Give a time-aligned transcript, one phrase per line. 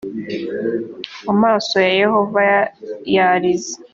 [1.31, 2.39] amaso ya yehova
[3.15, 3.73] yarinze